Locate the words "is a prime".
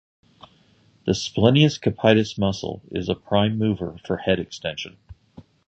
2.89-3.59